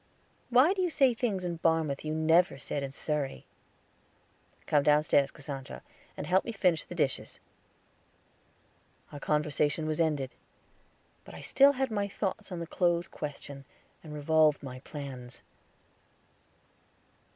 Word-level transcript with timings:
Why 0.49 0.73
do 0.73 0.81
you 0.81 0.89
say 0.89 1.13
things 1.13 1.45
in 1.45 1.57
Barmouth 1.59 2.03
you 2.03 2.15
never 2.15 2.57
said 2.57 2.81
in 2.81 2.89
Surrey?" 2.89 3.45
"Come 4.65 4.81
downstairs, 4.81 5.29
Cassandra, 5.29 5.83
and 6.17 6.25
help 6.25 6.43
me 6.43 6.51
finish 6.51 6.83
the 6.85 6.95
dishes." 6.95 7.39
Our 9.11 9.19
conversation 9.19 9.85
was 9.85 10.01
ended; 10.01 10.31
but 11.23 11.35
I 11.35 11.41
still 11.41 11.73
had 11.73 11.91
my 11.91 12.07
thoughts 12.07 12.51
on 12.51 12.57
the 12.59 12.65
clothes 12.65 13.07
question, 13.09 13.63
and 14.03 14.11
revolved 14.11 14.63
my 14.63 14.79
plans. 14.79 15.43